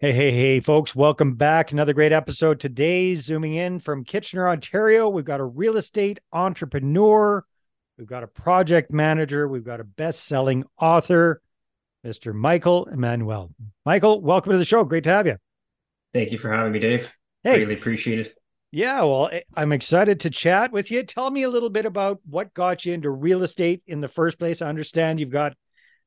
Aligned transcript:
Hey, 0.00 0.12
hey, 0.12 0.30
hey, 0.30 0.60
folks, 0.60 0.94
welcome 0.94 1.34
back. 1.34 1.72
Another 1.72 1.92
great 1.92 2.12
episode 2.12 2.60
today. 2.60 3.16
Zooming 3.16 3.54
in 3.54 3.80
from 3.80 4.04
Kitchener, 4.04 4.48
Ontario. 4.48 5.08
We've 5.08 5.24
got 5.24 5.40
a 5.40 5.44
real 5.44 5.76
estate 5.76 6.20
entrepreneur, 6.32 7.44
we've 7.98 8.06
got 8.06 8.22
a 8.22 8.28
project 8.28 8.92
manager, 8.92 9.48
we've 9.48 9.64
got 9.64 9.80
a 9.80 9.84
best 9.84 10.26
selling 10.26 10.62
author, 10.80 11.42
Mr. 12.06 12.32
Michael 12.32 12.86
Emanuele. 12.86 13.50
Michael, 13.84 14.20
welcome 14.20 14.52
to 14.52 14.58
the 14.58 14.64
show. 14.64 14.84
Great 14.84 15.02
to 15.02 15.10
have 15.10 15.26
you. 15.26 15.36
Thank 16.14 16.30
you 16.30 16.38
for 16.38 16.52
having 16.52 16.70
me, 16.70 16.78
Dave. 16.78 17.12
Hey. 17.42 17.58
Really 17.58 17.74
appreciate 17.74 18.20
it. 18.20 18.38
Yeah, 18.70 19.02
well, 19.02 19.32
I'm 19.56 19.72
excited 19.72 20.20
to 20.20 20.30
chat 20.30 20.70
with 20.70 20.92
you. 20.92 21.02
Tell 21.02 21.28
me 21.28 21.42
a 21.42 21.50
little 21.50 21.70
bit 21.70 21.86
about 21.86 22.20
what 22.24 22.54
got 22.54 22.86
you 22.86 22.92
into 22.92 23.10
real 23.10 23.42
estate 23.42 23.82
in 23.84 24.00
the 24.00 24.06
first 24.06 24.38
place. 24.38 24.62
I 24.62 24.68
understand 24.68 25.18
you've 25.18 25.30
got 25.30 25.56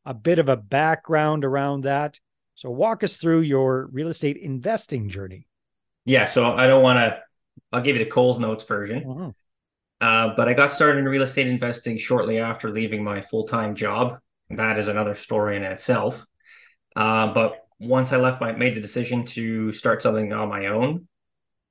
a 0.06 0.14
bit 0.14 0.40
of 0.40 0.48
a 0.48 0.56
background 0.56 1.44
around 1.44 1.82
that. 1.84 2.22
So 2.62 2.70
walk 2.70 3.04
us 3.04 3.18
through 3.18 3.42
your 3.42 3.90
real 3.92 4.10
estate 4.10 4.38
investing 4.38 5.10
journey. 5.10 5.48
Yeah, 6.06 6.28
so 6.28 6.54
I 6.54 6.68
don't 6.68 6.84
want 6.84 7.00
to, 7.00 7.18
I'll 7.72 7.82
give 7.82 7.98
you 7.98 8.04
the 8.04 8.10
Coles 8.12 8.38
Notes 8.38 8.64
version. 8.66 9.04
Mhm. 9.04 9.34
Uh, 10.00 10.36
but 10.38 10.48
I 10.48 10.54
got 10.54 10.72
started 10.72 11.00
in 11.00 11.06
real 11.06 11.24
estate 11.24 11.48
investing 11.48 11.98
shortly 11.98 12.38
after 12.38 12.70
leaving 12.70 13.04
my 13.04 13.24
full 13.24 13.48
time 13.48 13.74
job. 13.74 14.20
That 14.52 14.78
is 14.78 14.90
another 14.90 15.16
story 15.16 15.58
in 15.58 15.64
itself. 15.64 16.24
Uh, 16.96 17.34
but 17.34 17.66
once 17.80 18.14
I 18.14 18.18
left, 18.18 18.40
my 18.40 18.52
made 18.52 18.76
the 18.76 18.82
decision 18.82 19.26
to 19.38 19.72
start 19.72 20.04
something 20.04 20.32
on 20.32 20.48
my 20.48 20.68
own. 20.68 21.08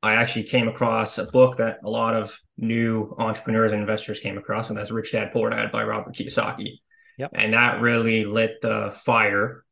I 0.03 0.15
actually 0.15 0.45
came 0.45 0.67
across 0.67 1.19
a 1.19 1.27
book 1.27 1.59
that 1.59 1.79
a 1.85 1.89
lot 1.89 2.17
of 2.17 2.37
new 2.59 3.15
entrepreneurs 3.17 3.71
and 3.71 3.81
investors 3.81 4.19
came 4.19 4.39
across, 4.39 4.71
and 4.71 4.77
that's 4.77 4.91
Rich 4.91 5.13
Dad 5.13 5.31
Poor 5.33 5.51
Dad 5.51 5.71
by 5.71 5.85
Robert 5.85 6.17
Kiyosaki. 6.17 6.81
Yep. 7.17 7.31
And 7.33 7.55
that 7.55 7.81
really 7.81 8.25
lit 8.25 8.61
the 8.61 8.91
fire 9.05 9.65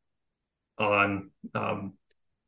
on, 0.79 1.31
um, 1.53 1.93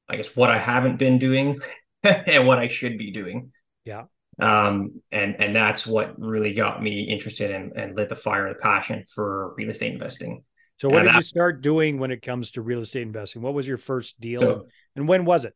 I 0.10 0.16
guess, 0.18 0.36
what 0.36 0.50
I 0.50 0.58
haven't 0.58 0.98
been 0.98 1.20
doing 1.20 1.60
and 2.04 2.48
what 2.48 2.60
I 2.60 2.68
should 2.68 2.98
be 2.98 3.12
doing. 3.12 3.52
Yeah. 3.86 4.04
Um, 4.40 5.02
and 5.12 5.36
and 5.40 5.56
that's 5.56 5.86
what 5.86 6.20
really 6.20 6.54
got 6.54 6.82
me 6.82 7.04
interested 7.04 7.52
in 7.52 7.74
and 7.76 7.96
lit 7.96 8.10
the 8.10 8.16
fire 8.16 8.48
and 8.48 8.56
the 8.56 8.60
passion 8.60 9.04
for 9.14 9.54
real 9.56 9.70
estate 9.70 9.94
investing. 9.94 10.44
So 10.78 10.90
what 10.90 11.00
And 11.00 11.10
did 11.10 11.16
you 11.16 11.22
start 11.22 11.62
doing 11.62 12.00
when 12.00 12.10
it 12.10 12.24
comes 12.24 12.52
to 12.52 12.62
real 12.62 12.80
estate 12.80 13.04
investing? 13.04 13.42
What 13.44 13.54
was 13.54 13.68
your 13.68 13.78
first 13.78 14.20
deal 14.20 14.42
So 14.42 14.68
and 14.96 15.08
when 15.08 15.26
was 15.26 15.46
it? 15.46 15.54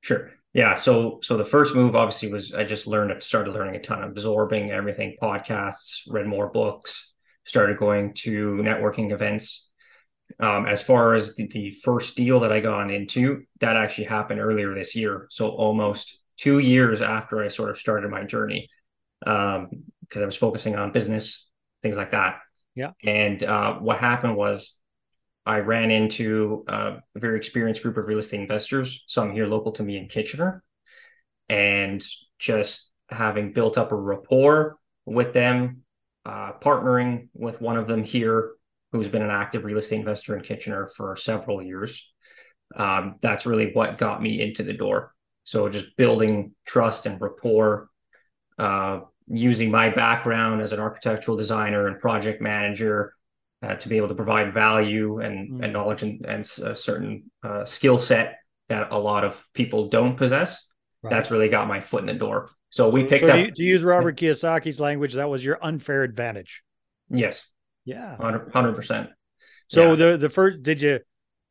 Sure. 0.00 0.30
Yeah. 0.54 0.76
So 0.76 1.18
so 1.22 1.36
the 1.36 1.44
first 1.44 1.74
move 1.74 1.94
obviously 1.94 2.32
was 2.32 2.54
I 2.54 2.64
just 2.64 2.86
learned 2.86 3.10
it 3.10 3.22
started 3.22 3.52
learning 3.52 3.76
a 3.76 3.80
ton, 3.80 4.02
absorbing 4.02 4.70
everything, 4.70 5.16
podcasts, 5.20 6.02
read 6.08 6.26
more 6.26 6.48
books, 6.48 7.12
started 7.44 7.78
going 7.78 8.14
to 8.14 8.54
networking 8.56 9.12
events. 9.12 9.70
Um, 10.40 10.66
as 10.66 10.82
far 10.82 11.14
as 11.14 11.34
the, 11.36 11.46
the 11.48 11.70
first 11.82 12.16
deal 12.16 12.40
that 12.40 12.52
I 12.52 12.60
got 12.60 12.90
into, 12.90 13.42
that 13.60 13.76
actually 13.76 14.04
happened 14.04 14.40
earlier 14.40 14.74
this 14.74 14.94
year. 14.94 15.26
So 15.30 15.48
almost 15.48 16.18
two 16.36 16.58
years 16.58 17.00
after 17.00 17.42
I 17.42 17.48
sort 17.48 17.70
of 17.70 17.78
started 17.78 18.10
my 18.10 18.24
journey. 18.24 18.68
Um, 19.26 19.68
because 20.00 20.22
I 20.22 20.26
was 20.26 20.36
focusing 20.36 20.76
on 20.76 20.92
business, 20.92 21.48
things 21.82 21.96
like 21.96 22.10
that. 22.10 22.40
Yeah. 22.74 22.90
And 23.02 23.42
uh, 23.42 23.76
what 23.76 23.98
happened 23.98 24.36
was 24.36 24.76
I 25.46 25.60
ran 25.60 25.90
into 25.90 26.64
a 26.68 26.96
very 27.16 27.38
experienced 27.38 27.82
group 27.82 27.96
of 27.96 28.06
real 28.06 28.18
estate 28.18 28.40
investors, 28.40 29.04
some 29.06 29.32
here 29.32 29.46
local 29.46 29.72
to 29.72 29.82
me 29.82 29.96
in 29.96 30.08
Kitchener, 30.08 30.62
and 31.48 32.04
just 32.38 32.92
having 33.08 33.54
built 33.54 33.78
up 33.78 33.90
a 33.90 33.96
rapport 33.96 34.76
with 35.06 35.32
them, 35.32 35.82
uh, 36.26 36.52
partnering 36.60 37.28
with 37.32 37.62
one 37.62 37.78
of 37.78 37.88
them 37.88 38.04
here 38.04 38.52
who's 38.92 39.08
been 39.08 39.22
an 39.22 39.30
active 39.30 39.64
real 39.64 39.78
estate 39.78 40.00
investor 40.00 40.36
in 40.36 40.42
Kitchener 40.42 40.86
for 40.86 41.16
several 41.16 41.62
years. 41.62 42.10
Um, 42.76 43.16
that's 43.20 43.46
really 43.46 43.72
what 43.72 43.98
got 43.98 44.22
me 44.22 44.40
into 44.40 44.62
the 44.62 44.72
door. 44.72 45.14
So 45.44 45.68
just 45.68 45.96
building 45.96 46.54
trust 46.64 47.06
and 47.06 47.20
rapport, 47.20 47.88
uh, 48.58 49.00
using 49.28 49.70
my 49.70 49.88
background 49.90 50.60
as 50.62 50.72
an 50.72 50.80
architectural 50.80 51.36
designer 51.36 51.86
and 51.86 51.98
project 52.00 52.40
manager 52.42 53.14
uh, 53.62 53.74
to 53.76 53.88
be 53.88 53.96
able 53.96 54.08
to 54.08 54.14
provide 54.14 54.52
value 54.52 55.20
and, 55.20 55.50
Mm. 55.50 55.64
and 55.64 55.72
knowledge 55.72 56.02
and, 56.02 56.24
and 56.26 56.40
a 56.64 56.74
certain 56.74 57.30
uh, 57.42 57.64
skill 57.64 57.98
set 57.98 58.38
that 58.68 58.88
a 58.90 58.98
lot 58.98 59.24
of 59.24 59.44
people 59.54 59.88
don't 59.88 60.16
possess. 60.16 60.66
Right. 61.02 61.10
That's 61.10 61.30
really 61.30 61.48
got 61.48 61.66
my 61.68 61.80
foot 61.80 62.00
in 62.00 62.06
the 62.06 62.14
door. 62.14 62.50
So 62.70 62.88
we 62.88 63.04
picked 63.04 63.24
so 63.26 63.28
up, 63.28 63.54
to 63.54 63.62
use 63.62 63.84
Robert 63.84 64.16
Kiyosaki's 64.16 64.80
language, 64.80 65.14
that 65.14 65.28
was 65.28 65.44
your 65.44 65.58
unfair 65.62 66.02
advantage. 66.04 66.62
yes, 67.10 67.48
Yeah. 67.84 68.16
100 68.16 68.74
percent. 68.74 69.10
So 69.68 69.90
Yeah. 69.90 69.94
the 69.96 70.16
the 70.18 70.30
first 70.30 70.62
did 70.62 70.80
you 70.80 71.00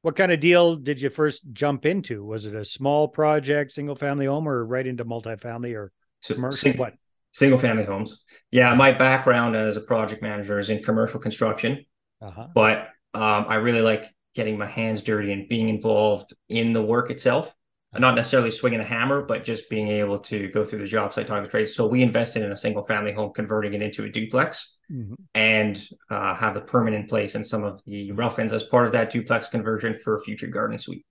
what 0.01 0.15
kind 0.15 0.31
of 0.31 0.39
deal 0.39 0.75
did 0.75 0.99
you 1.01 1.09
first 1.09 1.51
jump 1.53 1.85
into? 1.85 2.23
Was 2.23 2.45
it 2.45 2.55
a 2.55 2.65
small 2.65 3.07
project, 3.07 3.71
single 3.71 3.95
family 3.95 4.25
home, 4.25 4.47
or 4.47 4.65
right 4.65 4.85
into 4.87 5.05
multifamily 5.05 5.75
or 5.75 5.91
So 6.21 6.33
commercial? 6.35 6.57
sing- 6.57 6.77
What? 6.77 6.93
single 7.33 7.59
family 7.59 7.83
homes. 7.85 8.23
Yeah, 8.51 8.73
my 8.75 8.91
background 8.91 9.55
as 9.55 9.77
a 9.77 9.81
project 9.81 10.21
manager 10.21 10.59
is 10.59 10.69
in 10.69 10.83
commercial 10.83 11.19
construction, 11.19 11.85
Uh-huh. 12.21 12.47
but 12.53 12.89
um, 13.13 13.45
I 13.47 13.55
really 13.55 13.81
like 13.81 14.05
getting 14.35 14.57
my 14.57 14.65
hands 14.65 15.01
dirty 15.01 15.31
and 15.31 15.47
being 15.47 15.69
involved 15.69 16.33
in 16.49 16.73
the 16.73 16.81
work 16.81 17.09
itself. 17.11 17.53
Not 17.97 18.15
necessarily 18.15 18.51
swinging 18.51 18.79
a 18.79 18.85
hammer, 18.85 19.21
but 19.21 19.43
just 19.43 19.69
being 19.69 19.89
able 19.89 20.17
to 20.19 20.47
go 20.49 20.63
through 20.63 20.79
the 20.79 20.87
job 20.87 21.13
site, 21.13 21.27
talk 21.27 21.43
to 21.43 21.49
trades. 21.49 21.75
So 21.75 21.87
we 21.87 22.01
invested 22.01 22.41
in 22.41 22.51
a 22.51 22.55
single 22.55 22.83
family 22.83 23.11
home, 23.11 23.33
converting 23.33 23.73
it 23.73 23.81
into 23.81 24.05
a 24.05 24.09
duplex. 24.09 24.77
Mhm. 24.91 25.15
and 25.33 25.87
uh, 26.09 26.35
have 26.35 26.53
the 26.53 26.59
permit 26.59 26.93
in 26.93 27.07
place 27.07 27.35
and 27.35 27.47
some 27.47 27.63
of 27.63 27.81
the 27.85 28.11
rough-ins 28.11 28.51
as 28.51 28.65
part 28.65 28.87
of 28.87 28.91
that 28.91 29.09
duplex 29.09 29.47
conversion 29.47 29.97
for 30.03 30.17
a 30.17 30.19
future 30.19 30.47
garden 30.47 30.77
suite. 30.77 31.05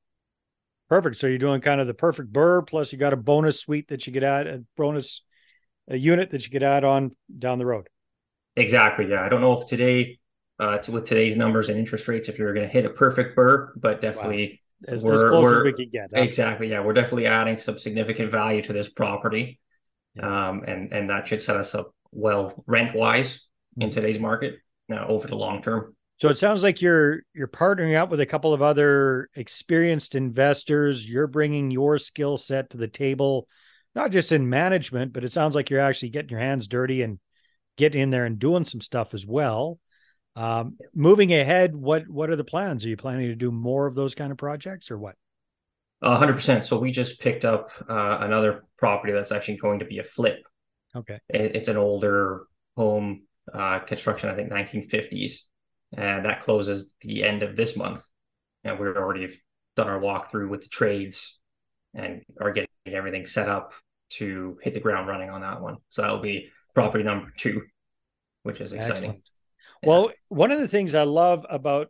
Perfect. 0.90 1.16
So 1.16 1.26
you're 1.28 1.38
doing 1.38 1.62
kind 1.62 1.80
of 1.80 1.86
the 1.86 1.94
perfect 1.94 2.30
BRRRR, 2.30 2.66
plus 2.66 2.92
you 2.92 2.98
got 2.98 3.14
a 3.14 3.16
bonus 3.16 3.58
suite 3.60 3.88
that 3.88 4.06
you 4.06 4.12
could 4.12 4.24
add, 4.24 4.46
a 4.46 4.62
bonus 4.76 5.22
a 5.88 5.96
unit 5.96 6.28
that 6.30 6.44
you 6.44 6.50
could 6.50 6.62
add 6.62 6.84
on 6.84 7.12
down 7.38 7.58
the 7.58 7.64
road. 7.64 7.88
Exactly. 8.56 9.08
Yeah. 9.08 9.24
I 9.24 9.30
don't 9.30 9.40
know 9.40 9.58
if 9.58 9.66
today, 9.66 10.18
uh, 10.58 10.76
to, 10.78 10.92
with 10.92 11.04
today's 11.04 11.36
numbers 11.36 11.70
and 11.70 11.78
interest 11.78 12.06
rates, 12.06 12.28
if 12.28 12.38
you're 12.38 12.52
going 12.52 12.66
to 12.66 12.72
hit 12.72 12.84
a 12.84 12.90
perfect 12.90 13.34
BRRRR, 13.36 13.68
but 13.76 14.00
definitely 14.02 14.44
As, 14.52 14.58
as 14.88 15.02
We're- 15.04 15.18
close 15.28 15.56
as 15.58 15.62
we 15.62 15.72
could 15.72 15.90
get. 15.90 16.10
huh? 16.14 16.20
exactly. 16.22 16.68
Yeah, 16.70 16.80
we're 16.80 16.92
definitely 16.94 17.26
adding 17.26 17.58
some 17.58 17.78
significant 17.78 18.30
value 18.30 18.62
to 18.62 18.72
this 18.72 18.88
property, 18.88 19.58
Yeah. 20.14 20.48
um, 20.50 20.64
and 20.66 20.92
and 20.92 21.10
that 21.10 21.28
should 21.28 21.40
set 21.40 21.56
us 21.56 21.74
up 21.74 21.94
well 22.12 22.62
rent 22.66 22.94
wise 22.94 23.46
in 23.78 23.88
Mhm. 23.88 23.92
today's 23.92 24.18
market 24.18 24.56
uh, 24.92 25.06
over 25.06 25.28
the 25.28 25.36
long 25.36 25.62
term. 25.62 25.94
So 26.20 26.28
it 26.28 26.36
sounds 26.36 26.62
like 26.62 26.82
you're 26.82 27.22
you're 27.34 27.48
partnering 27.48 27.96
up 27.96 28.10
with 28.10 28.20
a 28.20 28.26
couple 28.26 28.52
of 28.52 28.60
other 28.62 29.28
experienced 29.34 30.14
investors. 30.14 31.08
You're 31.08 31.26
bringing 31.26 31.70
your 31.70 31.98
skill 31.98 32.36
set 32.36 32.70
to 32.70 32.76
the 32.76 32.88
table, 32.88 33.48
not 33.94 34.10
just 34.12 34.32
in 34.32 34.48
management, 34.50 35.12
but 35.12 35.24
it 35.24 35.32
sounds 35.32 35.54
like 35.54 35.70
you're 35.70 35.80
actually 35.80 36.10
getting 36.10 36.30
your 36.30 36.40
hands 36.40 36.68
dirty 36.68 37.02
and 37.02 37.18
getting 37.76 38.00
in 38.02 38.10
there 38.10 38.24
and 38.26 38.38
doing 38.38 38.64
some 38.64 38.80
stuff 38.80 39.14
as 39.14 39.24
well. 39.26 39.78
Um, 40.40 40.78
moving 40.94 41.32
ahead, 41.34 41.76
what 41.76 42.08
what 42.08 42.30
are 42.30 42.36
the 42.36 42.44
plans? 42.44 42.86
Are 42.86 42.88
you 42.88 42.96
planning 42.96 43.28
to 43.28 43.34
do 43.34 43.50
more 43.52 43.86
of 43.86 43.94
those 43.94 44.14
kind 44.14 44.32
of 44.32 44.38
projects 44.38 44.90
or 44.90 44.98
what? 44.98 45.14
A 46.02 46.16
hundred 46.16 46.32
percent. 46.32 46.64
So 46.64 46.78
we 46.78 46.92
just 46.92 47.20
picked 47.20 47.44
up 47.44 47.70
uh, 47.88 48.18
another 48.22 48.64
property 48.78 49.12
that's 49.12 49.32
actually 49.32 49.58
going 49.58 49.80
to 49.80 49.84
be 49.84 49.98
a 49.98 50.04
flip. 50.04 50.38
Okay. 50.96 51.18
It- 51.28 51.56
It's 51.56 51.68
an 51.68 51.76
older 51.76 52.44
home 52.74 53.24
uh, 53.52 53.80
construction, 53.80 54.30
I 54.30 54.34
think 54.34 54.50
1950s, 54.50 55.40
and 55.96 56.24
that 56.24 56.40
closes 56.40 56.94
the 57.02 57.22
end 57.22 57.42
of 57.42 57.54
this 57.54 57.76
month. 57.76 58.02
And 58.64 58.78
we're 58.78 58.96
already 58.96 59.28
done 59.76 59.88
our 59.88 60.00
walkthrough 60.00 60.48
with 60.48 60.62
the 60.62 60.68
trades 60.68 61.38
and 61.94 62.22
are 62.40 62.52
getting 62.52 62.68
everything 62.86 63.26
set 63.26 63.48
up 63.48 63.72
to 64.10 64.58
hit 64.62 64.72
the 64.74 64.80
ground 64.80 65.06
running 65.06 65.28
on 65.28 65.42
that 65.42 65.60
one. 65.60 65.76
So 65.90 66.00
that'll 66.02 66.20
be 66.20 66.48
property 66.74 67.04
number 67.04 67.30
two, 67.36 67.62
which 68.42 68.60
is 68.60 68.72
exciting. 68.72 68.92
Excellent. 68.92 69.29
Well, 69.82 70.10
one 70.28 70.50
of 70.50 70.60
the 70.60 70.68
things 70.68 70.94
I 70.94 71.04
love 71.04 71.46
about 71.48 71.88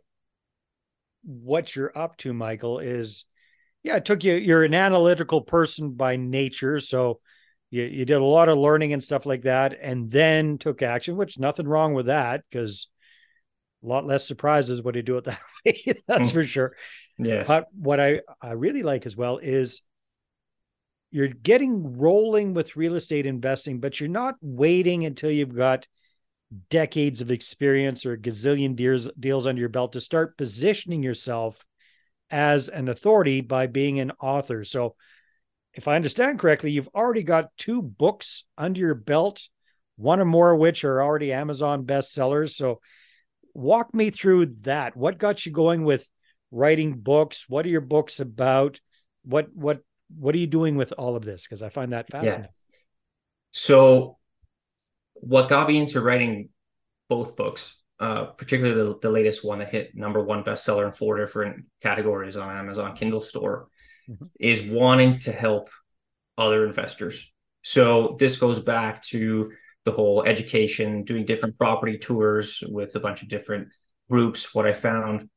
what 1.23 1.75
you're 1.75 1.95
up 1.95 2.17
to, 2.17 2.33
Michael, 2.33 2.79
is 2.79 3.25
yeah, 3.83 3.95
it 3.97 4.05
took 4.05 4.23
you, 4.23 4.33
you're 4.33 4.63
an 4.63 4.73
analytical 4.73 5.41
person 5.41 5.91
by 5.91 6.15
nature. 6.15 6.79
So 6.79 7.19
you, 7.69 7.83
you 7.83 8.05
did 8.05 8.17
a 8.17 8.23
lot 8.23 8.49
of 8.49 8.57
learning 8.57 8.93
and 8.93 9.03
stuff 9.03 9.25
like 9.25 9.43
that, 9.43 9.77
and 9.81 10.09
then 10.09 10.57
took 10.57 10.81
action, 10.81 11.17
which 11.17 11.39
nothing 11.39 11.67
wrong 11.67 11.93
with 11.93 12.05
that 12.07 12.43
because 12.49 12.87
a 13.83 13.87
lot 13.87 14.05
less 14.05 14.27
surprises 14.27 14.81
when 14.81 14.95
you 14.95 15.01
do 15.01 15.17
it 15.17 15.23
that 15.25 15.39
way. 15.65 15.83
That's 16.07 16.29
Mm. 16.29 16.33
for 16.33 16.43
sure. 16.43 16.75
Yes. 17.17 17.47
But 17.47 17.67
what 17.73 17.99
I, 17.99 18.21
I 18.41 18.51
really 18.51 18.83
like 18.83 19.05
as 19.05 19.17
well 19.17 19.37
is 19.37 19.83
you're 21.11 21.27
getting 21.27 21.97
rolling 21.97 22.53
with 22.53 22.75
real 22.75 22.95
estate 22.95 23.25
investing, 23.25 23.79
but 23.79 23.99
you're 23.99 24.09
not 24.09 24.35
waiting 24.41 25.05
until 25.05 25.29
you've 25.29 25.55
got 25.55 25.85
decades 26.69 27.21
of 27.21 27.31
experience 27.31 28.05
or 28.05 28.13
a 28.13 28.17
gazillion 28.17 28.75
deals, 28.75 29.09
deals 29.19 29.47
under 29.47 29.59
your 29.59 29.69
belt 29.69 29.93
to 29.93 29.99
start 29.99 30.37
positioning 30.37 31.03
yourself 31.03 31.63
as 32.29 32.69
an 32.69 32.89
authority 32.89 33.41
by 33.41 33.67
being 33.67 33.99
an 33.99 34.11
author. 34.19 34.63
So, 34.63 34.95
if 35.73 35.87
I 35.87 35.95
understand 35.95 36.39
correctly, 36.39 36.71
you've 36.71 36.89
already 36.93 37.23
got 37.23 37.55
two 37.57 37.81
books 37.81 38.45
under 38.57 38.79
your 38.79 38.93
belt, 38.93 39.47
one 39.95 40.19
or 40.19 40.25
more 40.25 40.51
of 40.51 40.59
which 40.59 40.83
are 40.83 41.01
already 41.01 41.31
Amazon 41.31 41.85
bestsellers. 41.85 42.51
So, 42.51 42.81
walk 43.53 43.93
me 43.93 44.09
through 44.09 44.47
that. 44.61 44.97
What 44.97 45.17
got 45.17 45.45
you 45.45 45.51
going 45.51 45.83
with 45.83 46.09
writing 46.51 46.95
books? 46.95 47.45
What 47.47 47.65
are 47.65 47.69
your 47.69 47.81
books 47.81 48.19
about? 48.19 48.79
what 49.23 49.53
what 49.53 49.79
what 50.17 50.35
are 50.35 50.39
you 50.39 50.47
doing 50.47 50.75
with 50.75 50.93
all 50.97 51.15
of 51.15 51.23
this? 51.23 51.43
Because 51.43 51.61
I 51.61 51.69
find 51.69 51.93
that 51.93 52.09
fascinating. 52.09 52.43
Yeah. 52.43 52.49
So, 53.51 54.17
what 55.21 55.49
got 55.49 55.67
me 55.67 55.77
into 55.77 56.01
writing 56.01 56.49
both 57.09 57.35
books, 57.35 57.75
uh, 57.99 58.25
particularly 58.25 58.75
the, 58.75 58.99
the 58.99 59.09
latest 59.09 59.43
one 59.45 59.59
that 59.59 59.69
hit 59.69 59.95
number 59.95 60.23
one 60.23 60.43
bestseller 60.43 60.85
in 60.85 60.91
four 60.91 61.17
different 61.17 61.65
categories 61.81 62.35
on 62.35 62.55
Amazon 62.55 62.95
Kindle 62.95 63.19
store, 63.19 63.67
mm-hmm. 64.09 64.25
is 64.39 64.69
wanting 64.69 65.19
to 65.19 65.31
help 65.31 65.69
other 66.37 66.65
investors. 66.65 67.31
So 67.63 68.15
this 68.19 68.37
goes 68.37 68.59
back 68.59 69.03
to 69.03 69.51
the 69.85 69.91
whole 69.91 70.23
education, 70.23 71.03
doing 71.03 71.25
different 71.25 71.57
property 71.57 71.97
tours 71.97 72.63
with 72.67 72.95
a 72.95 72.99
bunch 72.99 73.21
of 73.21 73.29
different 73.29 73.69
groups. 74.09 74.53
What 74.53 74.67
I 74.67 74.73
found 74.73 75.29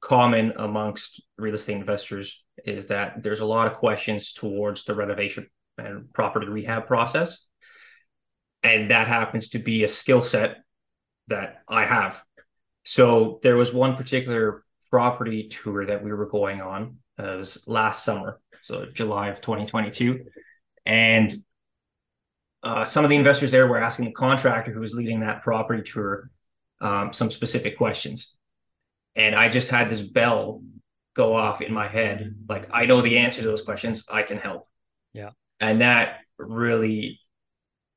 common 0.00 0.52
amongst 0.56 1.22
real 1.36 1.54
estate 1.54 1.76
investors 1.76 2.44
is 2.64 2.86
that 2.86 3.22
there's 3.22 3.40
a 3.40 3.46
lot 3.46 3.66
of 3.66 3.74
questions 3.74 4.32
towards 4.32 4.84
the 4.84 4.94
renovation 4.94 5.48
and 5.78 6.12
property 6.12 6.46
rehab 6.48 6.86
process. 6.86 7.46
And 8.62 8.90
that 8.90 9.08
happens 9.08 9.50
to 9.50 9.58
be 9.58 9.84
a 9.84 9.88
skill 9.88 10.22
set 10.22 10.58
that 11.28 11.62
I 11.68 11.84
have. 11.84 12.22
So 12.84 13.38
there 13.42 13.56
was 13.56 13.72
one 13.72 13.96
particular 13.96 14.64
property 14.90 15.48
tour 15.48 15.86
that 15.86 16.02
we 16.02 16.12
were 16.12 16.26
going 16.26 16.60
on. 16.60 16.98
Uh, 17.18 17.34
it 17.34 17.36
was 17.38 17.64
last 17.66 18.04
summer, 18.04 18.40
so 18.62 18.86
July 18.92 19.28
of 19.28 19.40
2022. 19.40 20.26
And 20.84 21.42
uh, 22.62 22.84
some 22.84 23.04
of 23.04 23.10
the 23.10 23.16
investors 23.16 23.52
there 23.52 23.66
were 23.66 23.78
asking 23.78 24.06
the 24.06 24.12
contractor 24.12 24.72
who 24.72 24.80
was 24.80 24.94
leading 24.94 25.20
that 25.20 25.42
property 25.42 25.82
tour 25.82 26.30
um, 26.80 27.12
some 27.12 27.30
specific 27.30 27.78
questions. 27.78 28.36
And 29.16 29.34
I 29.34 29.48
just 29.48 29.70
had 29.70 29.90
this 29.90 30.02
bell 30.02 30.62
go 31.14 31.34
off 31.34 31.60
in 31.60 31.72
my 31.72 31.88
head 31.88 32.34
like, 32.48 32.68
I 32.72 32.86
know 32.86 33.00
the 33.00 33.18
answer 33.18 33.42
to 33.42 33.48
those 33.48 33.62
questions, 33.62 34.04
I 34.10 34.22
can 34.22 34.38
help. 34.38 34.68
Yeah. 35.12 35.30
And 35.58 35.80
that 35.80 36.20
really, 36.38 37.20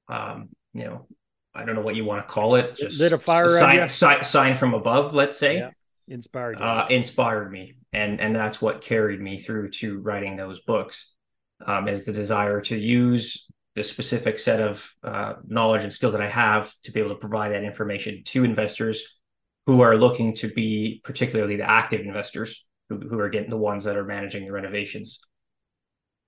um, 0.08 0.50
you 0.74 0.86
know, 0.86 1.08
I 1.56 1.66
don't 1.66 1.76
know 1.76 1.82
what 1.82 1.96
you 1.96 2.06
want 2.06 2.28
to 2.28 2.34
call 2.34 2.56
it. 2.56 2.78
Just 2.78 3.00
lit 3.00 3.14
a 3.14 3.18
fire 3.18 3.50
sign, 3.50 3.88
sign, 3.90 4.24
sign 4.24 4.58
from 4.58 4.74
above, 4.74 5.14
let's 5.14 5.38
say. 5.38 5.58
Yeah. 5.58 5.70
Inspired 6.08 6.62
uh, 6.62 6.86
inspired 6.90 7.50
me, 7.50 7.76
and 7.94 8.20
and 8.20 8.36
that's 8.36 8.62
what 8.62 8.82
carried 8.82 9.22
me 9.22 9.40
through 9.40 9.70
to 9.72 10.00
writing 10.00 10.36
those 10.36 10.60
books. 10.60 11.12
Um, 11.66 11.88
is 11.88 12.04
the 12.04 12.12
desire 12.12 12.60
to 12.62 12.78
use 12.78 13.48
the 13.76 13.84
specific 13.84 14.38
set 14.38 14.60
of 14.60 14.86
uh, 15.04 15.36
knowledge 15.48 15.84
and 15.84 15.94
skill 15.94 16.12
that 16.12 16.22
I 16.22 16.28
have 16.28 16.74
to 16.84 16.92
be 16.92 17.00
able 17.00 17.12
to 17.12 17.16
provide 17.16 17.54
that 17.54 17.64
information 17.64 18.22
to 18.26 18.44
investors 18.44 19.02
who 19.66 19.82
are 19.82 19.96
looking 19.96 20.36
to 20.36 20.50
be 20.50 21.02
particularly 21.04 21.56
the 21.56 21.70
active 21.70 22.02
investors 22.02 22.66
who, 22.90 23.00
who 23.00 23.18
are 23.20 23.30
getting 23.30 23.50
the 23.50 23.58
ones 23.58 23.86
that 23.86 23.96
are 23.96 24.04
managing 24.04 24.46
the 24.46 24.52
renovations. 24.52 25.22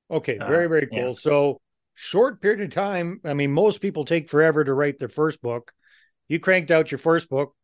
Okay, 0.09 0.37
very, 0.37 0.67
very 0.67 0.87
cool. 0.87 0.99
Uh, 0.99 1.07
yeah. 1.09 1.13
So 1.15 1.59
short 1.95 2.41
period 2.41 2.61
of 2.61 2.69
time. 2.69 3.19
I 3.23 3.33
mean, 3.33 3.51
most 3.51 3.81
people 3.81 4.05
take 4.05 4.29
forever 4.29 4.63
to 4.63 4.73
write 4.73 4.99
their 4.99 5.09
first 5.09 5.41
book. 5.41 5.73
You 6.27 6.39
cranked 6.39 6.71
out 6.71 6.91
your 6.91 6.99
first 6.99 7.29
book, 7.29 7.55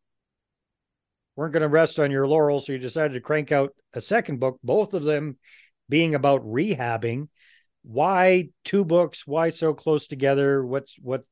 weren't 1.36 1.52
going 1.52 1.62
to 1.62 1.68
rest 1.68 1.98
on 2.00 2.10
your 2.10 2.26
laurels, 2.26 2.66
so 2.66 2.72
you 2.72 2.78
decided 2.78 3.14
to 3.14 3.20
crank 3.20 3.52
out 3.52 3.74
a 3.94 4.00
second 4.00 4.40
book, 4.40 4.58
both 4.64 4.94
of 4.94 5.04
them 5.04 5.38
being 5.88 6.14
about 6.14 6.44
rehabbing 6.44 7.28
why 7.82 8.50
two 8.64 8.84
books? 8.84 9.26
Why 9.26 9.50
so 9.50 9.74
close 9.74 10.06
together? 10.06 10.64
What's 10.64 10.96
what? 11.00 11.24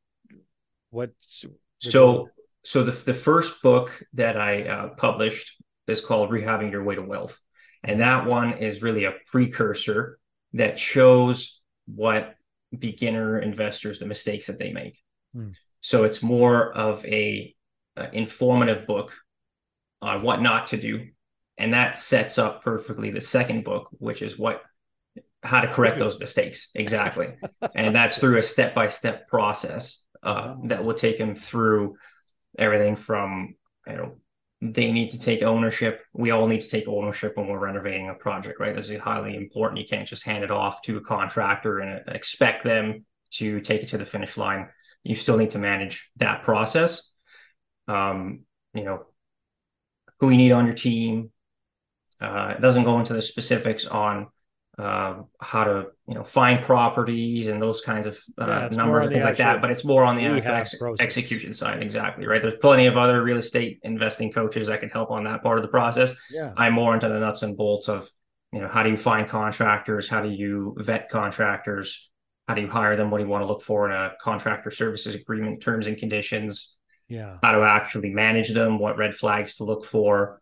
What's 0.90 1.44
so? 1.78 2.28
So 2.62 2.84
the 2.84 2.92
the 2.92 3.14
first 3.14 3.62
book 3.62 4.02
that 4.14 4.36
I 4.36 4.64
uh, 4.64 4.88
published 4.96 5.62
is 5.86 6.00
called 6.00 6.30
"Rehabbing 6.30 6.70
Your 6.70 6.84
Way 6.84 6.96
to 6.96 7.02
Wealth," 7.02 7.38
and 7.82 8.00
that 8.00 8.26
one 8.26 8.58
is 8.58 8.82
really 8.82 9.04
a 9.04 9.14
precursor 9.26 10.18
that 10.54 10.78
shows 10.78 11.62
what 11.86 12.34
beginner 12.76 13.38
investors 13.38 13.98
the 13.98 14.06
mistakes 14.06 14.46
that 14.46 14.58
they 14.58 14.72
make. 14.72 14.98
Hmm. 15.34 15.50
So 15.80 16.04
it's 16.04 16.22
more 16.22 16.72
of 16.72 17.04
a, 17.06 17.54
a 17.96 18.14
informative 18.14 18.86
book 18.86 19.12
on 20.02 20.22
what 20.22 20.42
not 20.42 20.68
to 20.68 20.76
do, 20.76 21.08
and 21.58 21.74
that 21.74 21.98
sets 21.98 22.38
up 22.38 22.62
perfectly 22.62 23.10
the 23.10 23.20
second 23.20 23.64
book, 23.64 23.88
which 23.92 24.22
is 24.22 24.38
what 24.38 24.62
how 25.42 25.60
to 25.60 25.68
correct 25.68 25.98
those 25.98 26.18
mistakes. 26.18 26.68
Exactly. 26.74 27.34
And 27.74 27.94
that's 27.94 28.18
through 28.18 28.38
a 28.38 28.42
step-by-step 28.42 29.28
process 29.28 30.02
uh, 30.22 30.54
that 30.64 30.84
will 30.84 30.94
take 30.94 31.18
them 31.18 31.34
through 31.34 31.96
everything 32.58 32.96
from 32.96 33.54
you 33.86 33.96
know 33.96 34.16
they 34.62 34.92
need 34.92 35.10
to 35.10 35.18
take 35.18 35.42
ownership. 35.42 36.02
We 36.12 36.30
all 36.30 36.46
need 36.46 36.60
to 36.60 36.68
take 36.68 36.86
ownership 36.86 37.36
when 37.36 37.48
we're 37.48 37.58
renovating 37.58 38.10
a 38.10 38.14
project 38.14 38.60
right? 38.60 38.74
This 38.74 38.90
is 38.90 39.00
highly 39.00 39.36
important. 39.36 39.80
You 39.80 39.86
can't 39.86 40.06
just 40.06 40.24
hand 40.24 40.44
it 40.44 40.50
off 40.50 40.82
to 40.82 40.98
a 40.98 41.00
contractor 41.00 41.78
and 41.78 42.06
expect 42.08 42.64
them 42.64 43.06
to 43.32 43.60
take 43.60 43.82
it 43.82 43.88
to 43.88 43.98
the 43.98 44.04
finish 44.04 44.36
line. 44.36 44.68
You 45.02 45.14
still 45.14 45.38
need 45.38 45.52
to 45.52 45.58
manage 45.58 46.10
that 46.16 46.42
process. 46.42 47.10
Um, 47.88 48.40
you 48.74 48.84
know 48.84 49.06
who 50.18 50.30
you 50.30 50.36
need 50.36 50.52
on 50.52 50.66
your 50.66 50.74
team. 50.74 51.30
Uh, 52.20 52.54
it 52.56 52.60
doesn't 52.60 52.84
go 52.84 52.98
into 52.98 53.14
the 53.14 53.22
specifics 53.22 53.86
on 53.86 54.28
uh, 54.80 55.22
how 55.40 55.64
to 55.64 55.86
you 56.08 56.14
know 56.14 56.24
find 56.24 56.64
properties 56.64 57.48
and 57.48 57.60
those 57.60 57.82
kinds 57.82 58.06
of 58.06 58.18
uh, 58.40 58.46
yeah, 58.46 58.68
numbers 58.72 59.02
and 59.02 59.12
things 59.12 59.24
like 59.24 59.36
that. 59.36 59.60
But 59.60 59.70
it's 59.70 59.84
more 59.84 60.04
on 60.04 60.16
the 60.16 60.24
ex- 60.24 60.74
execution 61.00 61.52
side, 61.52 61.82
exactly 61.82 62.26
right. 62.26 62.40
There's 62.40 62.54
plenty 62.54 62.86
of 62.86 62.96
other 62.96 63.22
real 63.22 63.36
estate 63.36 63.80
investing 63.82 64.32
coaches 64.32 64.68
that 64.68 64.80
can 64.80 64.88
help 64.88 65.10
on 65.10 65.24
that 65.24 65.42
part 65.42 65.58
of 65.58 65.62
the 65.62 65.68
process. 65.68 66.12
Yeah, 66.30 66.52
I'm 66.56 66.72
more 66.72 66.94
into 66.94 67.08
the 67.08 67.20
nuts 67.20 67.42
and 67.42 67.56
bolts 67.56 67.88
of 67.88 68.08
you 68.52 68.60
know 68.60 68.68
how 68.68 68.82
do 68.82 68.90
you 68.90 68.96
find 68.96 69.28
contractors, 69.28 70.08
how 70.08 70.22
do 70.22 70.30
you 70.30 70.74
vet 70.78 71.10
contractors, 71.10 72.10
how 72.48 72.54
do 72.54 72.62
you 72.62 72.68
hire 72.68 72.96
them, 72.96 73.10
what 73.10 73.18
do 73.18 73.24
you 73.24 73.30
want 73.30 73.42
to 73.42 73.48
look 73.48 73.62
for 73.62 73.90
in 73.90 73.94
a 73.94 74.12
contractor 74.22 74.70
services 74.70 75.14
agreement, 75.14 75.60
terms 75.60 75.88
and 75.88 75.98
conditions. 75.98 76.76
Yeah, 77.06 77.36
how 77.42 77.52
to 77.52 77.62
actually 77.64 78.10
manage 78.10 78.54
them, 78.54 78.78
what 78.78 78.96
red 78.96 79.14
flags 79.14 79.56
to 79.56 79.64
look 79.64 79.84
for, 79.84 80.40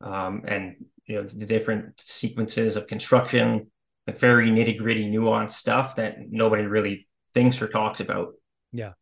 um, 0.00 0.44
and 0.46 0.76
you 1.08 1.16
know 1.16 1.22
the 1.24 1.46
different 1.46 2.00
sequences 2.00 2.76
of 2.76 2.86
construction, 2.86 3.70
the 4.06 4.12
very 4.12 4.50
nitty 4.50 4.78
gritty, 4.78 5.10
nuanced 5.10 5.52
stuff 5.52 5.96
that 5.96 6.18
nobody 6.30 6.64
really 6.64 7.08
thinks 7.32 7.60
or 7.60 7.68
talks 7.68 8.00
about. 8.00 8.34
Yeah, 8.70 8.92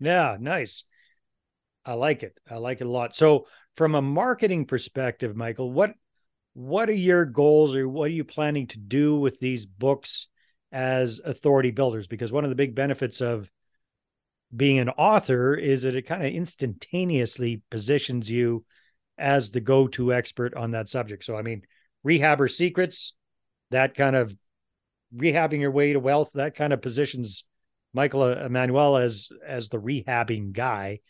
yeah, 0.00 0.36
nice. 0.40 0.84
I 1.84 1.94
like 1.94 2.22
it. 2.22 2.38
I 2.50 2.56
like 2.56 2.80
it 2.80 2.86
a 2.86 2.90
lot. 2.90 3.14
So, 3.14 3.46
from 3.76 3.94
a 3.94 4.02
marketing 4.02 4.66
perspective, 4.66 5.36
Michael, 5.36 5.70
what 5.70 5.92
what 6.54 6.88
are 6.88 6.92
your 6.92 7.26
goals, 7.26 7.74
or 7.74 7.88
what 7.88 8.06
are 8.06 8.14
you 8.14 8.24
planning 8.24 8.68
to 8.68 8.78
do 8.78 9.18
with 9.18 9.38
these 9.40 9.66
books 9.66 10.28
as 10.72 11.20
authority 11.24 11.72
builders? 11.72 12.06
Because 12.06 12.32
one 12.32 12.44
of 12.44 12.50
the 12.50 12.56
big 12.56 12.74
benefits 12.74 13.20
of 13.20 13.50
being 14.54 14.78
an 14.78 14.90
author 14.90 15.54
is 15.54 15.82
that 15.82 15.96
it 15.96 16.02
kind 16.02 16.24
of 16.24 16.32
instantaneously 16.32 17.62
positions 17.68 18.30
you 18.30 18.64
as 19.18 19.50
the 19.50 19.60
go-to 19.60 20.12
expert 20.12 20.54
on 20.54 20.72
that 20.72 20.88
subject. 20.88 21.24
So 21.24 21.36
I 21.36 21.42
mean, 21.42 21.62
rehabber 22.06 22.50
secrets, 22.50 23.14
that 23.70 23.94
kind 23.94 24.16
of 24.16 24.36
rehabbing 25.14 25.60
your 25.60 25.70
way 25.70 25.92
to 25.92 26.00
wealth, 26.00 26.32
that 26.34 26.54
kind 26.54 26.72
of 26.72 26.82
positions 26.82 27.44
Michael 27.92 28.24
Emanuele 28.24 28.98
as 28.98 29.30
as 29.44 29.68
the 29.68 29.80
rehabbing 29.80 30.52
guy. 30.52 31.00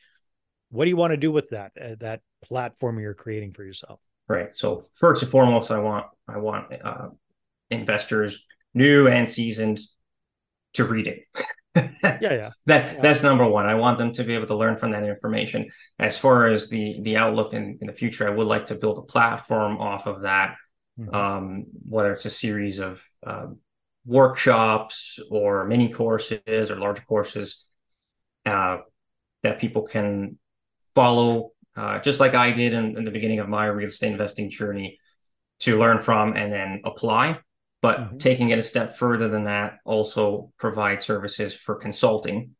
What 0.70 0.84
do 0.84 0.90
you 0.90 0.96
want 0.96 1.12
to 1.12 1.16
do 1.16 1.32
with 1.32 1.50
that 1.50 1.72
uh, 1.80 1.96
that 2.00 2.20
platform 2.42 2.98
you're 2.98 3.14
creating 3.14 3.52
for 3.52 3.64
yourself? 3.64 4.00
Right. 4.28 4.54
So 4.54 4.84
first 4.94 5.22
and 5.22 5.30
foremost, 5.30 5.70
I 5.70 5.78
want 5.78 6.06
I 6.28 6.38
want 6.38 6.72
uh, 6.72 7.08
investors, 7.70 8.46
new 8.74 9.08
and 9.08 9.28
seasoned, 9.28 9.80
to 10.74 10.84
read 10.84 11.06
it. 11.06 11.24
yeah, 11.76 12.18
yeah. 12.20 12.50
That 12.66 12.94
yeah. 12.94 13.00
that's 13.00 13.22
number 13.22 13.46
one. 13.46 13.66
I 13.66 13.74
want 13.74 13.98
them 13.98 14.12
to 14.12 14.24
be 14.24 14.34
able 14.34 14.46
to 14.48 14.56
learn 14.56 14.76
from 14.76 14.92
that 14.92 15.04
information. 15.04 15.70
As 15.98 16.18
far 16.18 16.46
as 16.46 16.68
the 16.68 16.98
the 17.02 17.16
outlook 17.16 17.52
in, 17.52 17.78
in 17.80 17.86
the 17.86 17.92
future, 17.92 18.26
I 18.26 18.30
would 18.30 18.46
like 18.46 18.66
to 18.66 18.74
build 18.74 18.98
a 18.98 19.02
platform 19.02 19.78
off 19.78 20.06
of 20.06 20.22
that. 20.22 20.56
Mm-hmm. 20.98 21.14
Um, 21.14 21.64
whether 21.86 22.12
it's 22.12 22.24
a 22.24 22.30
series 22.30 22.78
of 22.78 23.02
uh, 23.26 23.48
workshops 24.06 25.18
or 25.30 25.66
mini 25.66 25.90
courses 25.90 26.70
or 26.70 26.76
large 26.76 27.04
courses 27.04 27.66
uh, 28.46 28.78
that 29.42 29.58
people 29.58 29.82
can 29.82 30.38
follow, 30.94 31.50
uh, 31.76 31.98
just 31.98 32.18
like 32.18 32.34
I 32.34 32.52
did 32.52 32.72
in, 32.72 32.96
in 32.96 33.04
the 33.04 33.10
beginning 33.10 33.40
of 33.40 33.48
my 33.48 33.66
real 33.66 33.88
estate 33.88 34.12
investing 34.12 34.48
journey, 34.48 34.98
to 35.60 35.78
learn 35.78 36.00
from 36.00 36.36
and 36.36 36.52
then 36.52 36.80
apply 36.84 37.38
but 37.86 38.00
mm-hmm. 38.00 38.16
taking 38.16 38.50
it 38.50 38.58
a 38.58 38.64
step 38.64 38.96
further 38.96 39.28
than 39.28 39.44
that 39.44 39.78
also 39.84 40.52
provide 40.58 41.00
services 41.00 41.54
for 41.54 41.76
consulting 41.76 42.50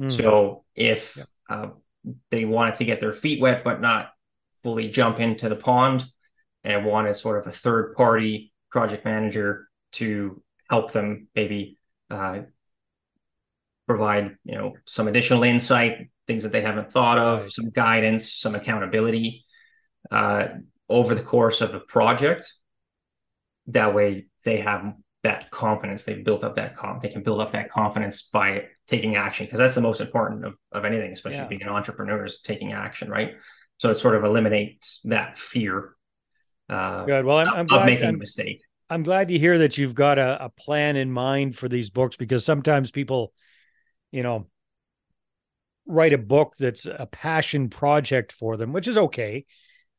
mm. 0.00 0.10
so 0.10 0.64
if 0.74 1.16
yeah. 1.16 1.24
uh, 1.48 1.68
they 2.32 2.44
wanted 2.44 2.74
to 2.74 2.84
get 2.84 2.98
their 2.98 3.12
feet 3.12 3.40
wet 3.40 3.62
but 3.62 3.80
not 3.80 4.08
fully 4.60 4.88
jump 4.88 5.20
into 5.20 5.48
the 5.48 5.54
pond 5.54 6.04
and 6.64 6.84
wanted 6.84 7.14
sort 7.16 7.38
of 7.38 7.46
a 7.46 7.56
third 7.56 7.94
party 7.94 8.52
project 8.72 9.04
manager 9.04 9.68
to 9.92 10.42
help 10.68 10.90
them 10.90 11.28
maybe 11.36 11.78
uh, 12.10 12.40
provide 13.86 14.36
you 14.44 14.58
know 14.58 14.72
some 14.84 15.06
additional 15.06 15.44
insight 15.44 16.10
things 16.26 16.42
that 16.42 16.50
they 16.50 16.62
haven't 16.62 16.90
thought 16.90 17.18
of 17.18 17.42
right. 17.42 17.52
some 17.52 17.70
guidance 17.70 18.34
some 18.34 18.56
accountability 18.56 19.44
uh, 20.10 20.48
over 20.88 21.14
the 21.14 21.22
course 21.22 21.60
of 21.60 21.72
a 21.72 21.80
project 21.80 22.52
that 23.72 23.94
way 23.94 24.26
they 24.44 24.60
have 24.60 24.94
that 25.22 25.50
confidence. 25.50 26.04
They've 26.04 26.24
built 26.24 26.44
up 26.44 26.56
that 26.56 26.76
comp. 26.76 27.02
They 27.02 27.08
can 27.08 27.22
build 27.22 27.40
up 27.40 27.52
that 27.52 27.70
confidence 27.70 28.22
by 28.22 28.64
taking 28.86 29.16
action 29.16 29.46
because 29.46 29.58
that's 29.58 29.74
the 29.74 29.80
most 29.80 30.00
important 30.00 30.44
of, 30.44 30.54
of 30.72 30.84
anything, 30.84 31.12
especially 31.12 31.38
yeah. 31.38 31.46
being 31.46 31.62
an 31.62 31.68
entrepreneur 31.68 32.24
is 32.24 32.40
taking 32.40 32.72
action, 32.72 33.08
right? 33.08 33.34
So 33.78 33.90
it 33.90 33.98
sort 33.98 34.16
of 34.16 34.24
eliminates 34.24 35.00
that 35.04 35.38
fear. 35.38 35.94
Uh, 36.68 37.04
Good. 37.04 37.24
Well, 37.24 37.38
I'm, 37.38 37.48
I'm 37.48 37.66
glad 37.66 37.86
making 37.86 38.06
I'm, 38.06 38.14
a 38.16 38.18
mistake. 38.18 38.62
I'm 38.90 39.02
glad 39.02 39.28
to 39.28 39.38
hear 39.38 39.58
that 39.58 39.78
you've 39.78 39.94
got 39.94 40.18
a, 40.18 40.44
a 40.44 40.48
plan 40.50 40.96
in 40.96 41.10
mind 41.10 41.56
for 41.56 41.68
these 41.68 41.90
books 41.90 42.16
because 42.16 42.44
sometimes 42.44 42.90
people, 42.90 43.32
you 44.10 44.22
know, 44.22 44.48
write 45.86 46.12
a 46.12 46.18
book 46.18 46.54
that's 46.58 46.86
a 46.86 47.08
passion 47.10 47.68
project 47.68 48.32
for 48.32 48.56
them, 48.56 48.72
which 48.72 48.88
is 48.88 48.98
okay. 48.98 49.46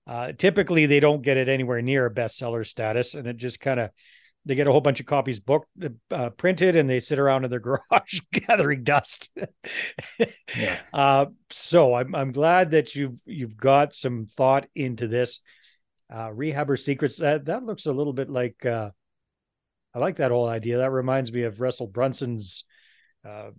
Uh, 0.05 0.33
typically, 0.33 0.86
they 0.86 1.00
don't 1.00 1.22
get 1.22 1.38
it 1.38 1.48
anywhere 1.48 1.81
near 1.81 2.05
a 2.05 2.13
bestseller 2.13 2.65
status, 2.65 3.13
and 3.13 3.27
it 3.27 3.38
just 3.38 3.60
kind 3.60 3.79
of 3.79 3.89
they 4.45 4.55
get 4.55 4.67
a 4.67 4.72
whole 4.72 4.81
bunch 4.81 5.00
of 5.00 5.05
copies 5.05 5.39
book 5.39 5.67
uh, 6.12 6.29
printed 6.31 6.75
and 6.75 6.89
they 6.89 7.00
sit 7.00 7.19
around 7.19 7.45
in 7.45 7.50
their 7.50 7.60
garage 7.89 8.19
gathering 8.31 8.83
dust. 8.83 9.36
yeah. 10.57 10.79
Uh, 10.93 11.25
so 11.50 11.93
I'm 11.93 12.13
I'm 12.13 12.31
glad 12.31 12.72
that 12.72 12.93
you've 12.95 13.19
you've 13.25 13.57
got 13.57 13.95
some 13.95 14.25
thought 14.25 14.67
into 14.75 15.07
this. 15.07 15.39
Uh, 16.12 16.29
Rehabber 16.29 16.79
Secrets 16.79 17.17
that 17.17 17.45
that 17.45 17.63
looks 17.63 17.88
a 17.88 17.93
little 17.93 18.13
bit 18.13 18.29
like 18.29 18.63
uh, 18.65 18.91
I 19.95 20.00
like 20.00 20.17
that 20.17 20.31
whole 20.31 20.48
idea. 20.48 20.77
That 20.77 20.91
reminds 20.91 21.31
me 21.31 21.43
of 21.43 21.60
Russell 21.60 21.88
Brunson's 21.88 22.65
uh, 23.27 23.51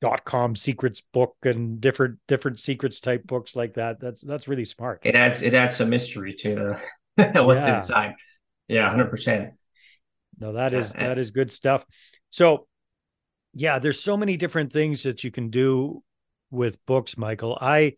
dot 0.00 0.24
com 0.24 0.56
secrets 0.56 1.02
book 1.12 1.36
and 1.44 1.80
different 1.80 2.18
different 2.26 2.58
secrets 2.58 3.00
type 3.00 3.26
books 3.26 3.54
like 3.54 3.74
that. 3.74 4.00
That's 4.00 4.22
that's 4.22 4.48
really 4.48 4.64
smart. 4.64 5.00
It 5.04 5.14
adds 5.14 5.42
it 5.42 5.54
adds 5.54 5.76
some 5.76 5.90
mystery 5.90 6.34
to 6.40 6.80
what's 7.16 7.66
yeah. 7.66 7.76
inside. 7.76 8.14
Yeah, 8.68 8.88
hundred 8.88 9.10
percent. 9.10 9.50
No, 10.38 10.52
that 10.54 10.72
is 10.72 10.92
that 10.94 11.18
is 11.18 11.30
good 11.30 11.52
stuff. 11.52 11.84
So, 12.30 12.66
yeah, 13.52 13.78
there's 13.78 14.02
so 14.02 14.16
many 14.16 14.36
different 14.36 14.72
things 14.72 15.02
that 15.02 15.22
you 15.22 15.30
can 15.30 15.50
do 15.50 16.02
with 16.50 16.84
books, 16.86 17.18
Michael. 17.18 17.58
I, 17.60 17.96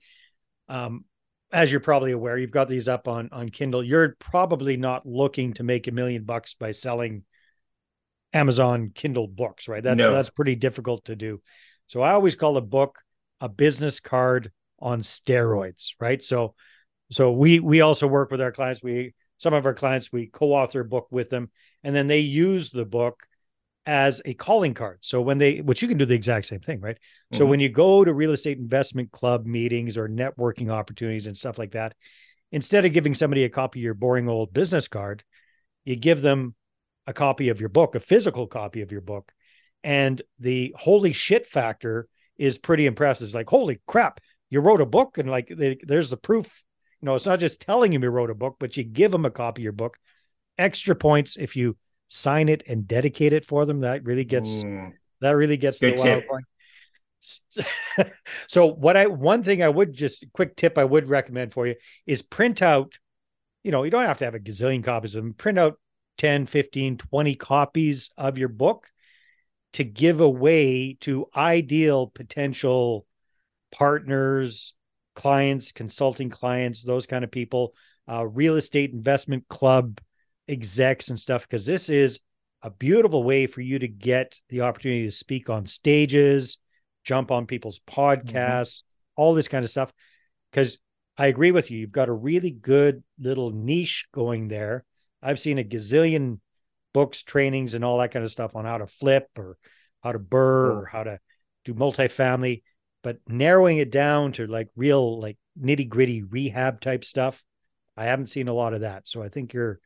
um, 0.68 1.04
as 1.52 1.70
you're 1.70 1.80
probably 1.80 2.12
aware, 2.12 2.36
you've 2.36 2.50
got 2.50 2.68
these 2.68 2.88
up 2.88 3.06
on 3.06 3.28
on 3.30 3.48
Kindle. 3.48 3.84
You're 3.84 4.16
probably 4.18 4.76
not 4.76 5.06
looking 5.06 5.52
to 5.54 5.62
make 5.62 5.86
a 5.86 5.92
million 5.92 6.24
bucks 6.24 6.54
by 6.54 6.72
selling 6.72 7.24
Amazon 8.32 8.90
Kindle 8.94 9.28
books, 9.28 9.68
right? 9.68 9.82
That's 9.82 9.98
no. 9.98 10.12
that's 10.12 10.30
pretty 10.30 10.56
difficult 10.56 11.04
to 11.04 11.14
do. 11.14 11.40
So 11.92 12.00
I 12.00 12.12
always 12.12 12.34
call 12.34 12.56
a 12.56 12.62
book 12.62 13.00
a 13.42 13.50
business 13.50 14.00
card 14.00 14.50
on 14.78 15.00
steroids, 15.00 15.90
right? 16.00 16.24
So 16.24 16.54
so 17.10 17.32
we 17.32 17.60
we 17.60 17.82
also 17.82 18.06
work 18.06 18.30
with 18.30 18.40
our 18.40 18.50
clients. 18.50 18.82
We 18.82 19.12
some 19.36 19.52
of 19.52 19.66
our 19.66 19.74
clients 19.74 20.10
we 20.10 20.28
co-author 20.28 20.80
a 20.80 20.84
book 20.86 21.08
with 21.10 21.28
them, 21.28 21.50
and 21.84 21.94
then 21.94 22.06
they 22.06 22.20
use 22.20 22.70
the 22.70 22.86
book 22.86 23.26
as 23.84 24.22
a 24.24 24.32
calling 24.32 24.72
card. 24.72 25.00
So 25.02 25.20
when 25.20 25.36
they, 25.36 25.60
which 25.60 25.82
you 25.82 25.88
can 25.88 25.98
do 25.98 26.06
the 26.06 26.14
exact 26.14 26.46
same 26.46 26.60
thing, 26.60 26.80
right? 26.80 26.96
Mm-hmm. 26.96 27.36
So 27.36 27.44
when 27.44 27.60
you 27.60 27.68
go 27.68 28.06
to 28.06 28.14
real 28.14 28.30
estate 28.30 28.56
investment 28.56 29.12
club 29.12 29.44
meetings 29.44 29.98
or 29.98 30.08
networking 30.08 30.70
opportunities 30.70 31.26
and 31.26 31.36
stuff 31.36 31.58
like 31.58 31.72
that, 31.72 31.94
instead 32.52 32.86
of 32.86 32.94
giving 32.94 33.14
somebody 33.14 33.44
a 33.44 33.50
copy 33.50 33.80
of 33.80 33.84
your 33.84 33.94
boring 33.94 34.30
old 34.30 34.54
business 34.54 34.88
card, 34.88 35.24
you 35.84 35.96
give 35.96 36.22
them 36.22 36.54
a 37.06 37.12
copy 37.12 37.50
of 37.50 37.60
your 37.60 37.68
book, 37.68 37.96
a 37.96 38.00
physical 38.00 38.46
copy 38.46 38.80
of 38.80 38.92
your 38.92 39.02
book, 39.02 39.34
and 39.84 40.22
the 40.38 40.74
holy 40.78 41.12
shit 41.12 41.46
factor 41.46 42.08
is 42.36 42.58
pretty 42.58 42.86
impressive. 42.86 43.26
It's 43.26 43.34
like, 43.34 43.48
holy 43.48 43.80
crap, 43.86 44.20
you 44.50 44.60
wrote 44.60 44.80
a 44.80 44.86
book, 44.86 45.18
and 45.18 45.30
like 45.30 45.48
they, 45.48 45.78
there's 45.82 46.10
the 46.10 46.16
proof. 46.16 46.64
You 47.00 47.06
know, 47.06 47.14
it's 47.14 47.26
not 47.26 47.40
just 47.40 47.60
telling 47.60 47.92
him 47.92 48.02
you 48.02 48.10
wrote 48.10 48.30
a 48.30 48.34
book, 48.34 48.56
but 48.58 48.76
you 48.76 48.84
give 48.84 49.10
them 49.10 49.24
a 49.24 49.30
copy 49.30 49.62
of 49.62 49.64
your 49.64 49.72
book. 49.72 49.96
Extra 50.58 50.94
points 50.94 51.36
if 51.36 51.56
you 51.56 51.76
sign 52.08 52.48
it 52.48 52.62
and 52.68 52.86
dedicate 52.86 53.32
it 53.32 53.44
for 53.44 53.64
them. 53.64 53.80
That 53.80 54.04
really 54.04 54.24
gets 54.24 54.62
mm. 54.62 54.92
that 55.20 55.32
really 55.32 55.56
gets 55.56 55.80
Good 55.80 55.98
the 55.98 56.02
wild 56.02 56.24
point. 56.26 56.44
so 58.48 58.66
what 58.66 58.96
I 58.96 59.06
one 59.06 59.42
thing 59.42 59.62
I 59.62 59.68
would 59.68 59.92
just 59.92 60.24
quick 60.32 60.56
tip 60.56 60.76
I 60.76 60.84
would 60.84 61.08
recommend 61.08 61.52
for 61.52 61.66
you 61.66 61.76
is 62.06 62.20
print 62.22 62.62
out, 62.62 62.98
you 63.62 63.70
know, 63.70 63.84
you 63.84 63.90
don't 63.90 64.04
have 64.04 64.18
to 64.18 64.24
have 64.24 64.34
a 64.34 64.40
gazillion 64.40 64.84
copies 64.84 65.14
of 65.14 65.24
them. 65.24 65.34
Print 65.34 65.58
out 65.58 65.78
10, 66.18 66.46
15, 66.46 66.98
20 66.98 67.34
copies 67.36 68.10
of 68.18 68.38
your 68.38 68.48
book 68.48 68.90
to 69.74 69.84
give 69.84 70.20
away 70.20 70.96
to 71.00 71.26
ideal 71.34 72.06
potential 72.08 73.06
partners, 73.70 74.74
clients, 75.14 75.72
consulting 75.72 76.28
clients, 76.28 76.84
those 76.84 77.06
kind 77.06 77.24
of 77.24 77.30
people, 77.30 77.74
uh, 78.08 78.26
real 78.26 78.56
estate 78.56 78.92
investment 78.92 79.48
club 79.48 80.00
execs 80.48 81.08
and 81.08 81.18
stuff, 81.18 81.42
because 81.42 81.64
this 81.64 81.88
is 81.88 82.20
a 82.62 82.70
beautiful 82.70 83.24
way 83.24 83.46
for 83.46 83.60
you 83.60 83.78
to 83.78 83.88
get 83.88 84.34
the 84.48 84.60
opportunity 84.60 85.04
to 85.04 85.10
speak 85.10 85.48
on 85.50 85.66
stages, 85.66 86.58
jump 87.04 87.30
on 87.30 87.46
people's 87.46 87.80
podcasts, 87.80 88.82
mm-hmm. 88.82 89.22
all 89.22 89.34
this 89.34 89.48
kind 89.48 89.64
of 89.64 89.70
stuff. 89.70 89.92
Because 90.50 90.78
I 91.16 91.26
agree 91.26 91.50
with 91.50 91.70
you, 91.70 91.78
you've 91.78 91.92
got 91.92 92.08
a 92.08 92.12
really 92.12 92.50
good 92.50 93.02
little 93.18 93.50
niche 93.50 94.06
going 94.12 94.48
there. 94.48 94.84
I've 95.22 95.38
seen 95.38 95.58
a 95.58 95.64
gazillion 95.64 96.38
books, 96.92 97.22
trainings, 97.22 97.74
and 97.74 97.84
all 97.84 97.98
that 97.98 98.10
kind 98.10 98.24
of 98.24 98.30
stuff 98.30 98.56
on 98.56 98.64
how 98.64 98.78
to 98.78 98.86
flip 98.86 99.28
or 99.38 99.56
how 100.02 100.12
to 100.12 100.18
BRRRR 100.18 100.82
or 100.82 100.88
how 100.90 101.04
to 101.04 101.18
do 101.64 101.74
multifamily, 101.74 102.62
but 103.02 103.18
narrowing 103.28 103.78
it 103.78 103.90
down 103.90 104.32
to 104.32 104.46
like 104.46 104.68
real, 104.76 105.20
like 105.20 105.38
nitty 105.60 105.88
gritty 105.88 106.22
rehab 106.22 106.80
type 106.80 107.04
stuff. 107.04 107.42
I 107.96 108.04
haven't 108.04 108.28
seen 108.28 108.48
a 108.48 108.54
lot 108.54 108.74
of 108.74 108.80
that. 108.80 109.06
So 109.06 109.22
I 109.22 109.28
think 109.28 109.52
you're 109.52 109.78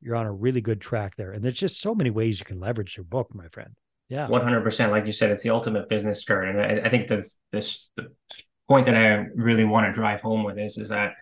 you're 0.00 0.16
on 0.16 0.26
a 0.26 0.32
really 0.32 0.60
good 0.60 0.82
track 0.82 1.16
there. 1.16 1.32
And 1.32 1.42
there's 1.42 1.58
just 1.58 1.80
so 1.80 1.94
many 1.94 2.10
ways 2.10 2.38
you 2.38 2.44
can 2.44 2.60
leverage 2.60 2.96
your 2.96 3.04
book, 3.04 3.34
my 3.34 3.48
friend. 3.48 3.70
Yeah. 4.10 4.28
100%. 4.28 4.90
Like 4.90 5.06
you 5.06 5.12
said, 5.12 5.30
it's 5.30 5.42
the 5.42 5.50
ultimate 5.50 5.88
business 5.88 6.24
card. 6.24 6.48
And 6.48 6.60
I, 6.60 6.86
I 6.86 6.90
think 6.90 7.08
the, 7.08 7.24
this, 7.52 7.88
the 7.96 8.08
point 8.68 8.84
that 8.84 8.96
I 8.96 9.26
really 9.34 9.64
want 9.64 9.86
to 9.86 9.92
drive 9.92 10.20
home 10.20 10.44
with 10.44 10.56
this 10.56 10.76
is 10.76 10.90
that 10.90 11.12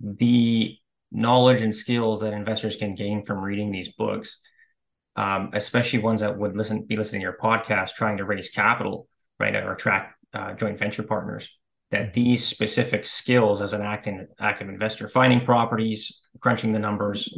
the 0.00 0.76
knowledge 1.12 1.62
and 1.62 1.74
skills 1.74 2.20
that 2.22 2.32
investors 2.32 2.74
can 2.74 2.96
gain 2.96 3.24
from 3.24 3.38
reading 3.38 3.70
these 3.70 3.92
books 3.92 4.40
um, 5.16 5.50
especially 5.54 5.98
ones 6.00 6.20
that 6.20 6.36
would 6.36 6.56
listen 6.56 6.84
be 6.84 6.96
listening 6.96 7.20
to 7.20 7.24
your 7.24 7.38
podcast 7.42 7.94
trying 7.94 8.18
to 8.18 8.24
raise 8.24 8.50
capital, 8.50 9.08
right, 9.40 9.54
or 9.56 9.72
attract 9.72 10.14
uh, 10.34 10.52
joint 10.54 10.78
venture 10.78 11.02
partners. 11.02 11.56
That 11.92 12.14
these 12.14 12.44
specific 12.44 13.06
skills 13.06 13.62
as 13.62 13.72
an 13.72 13.80
active 13.80 14.26
active 14.40 14.68
investor, 14.68 15.08
finding 15.08 15.40
properties, 15.40 16.20
crunching 16.40 16.72
the 16.72 16.80
numbers, 16.80 17.32